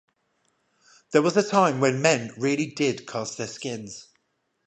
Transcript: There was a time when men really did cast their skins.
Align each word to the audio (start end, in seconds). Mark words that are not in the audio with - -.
There 1.11 1.21
was 1.21 1.37
a 1.37 1.47
time 1.47 1.79
when 1.79 2.01
men 2.01 2.31
really 2.35 2.65
did 2.65 3.05
cast 3.05 3.37
their 3.37 3.45
skins. 3.45 4.07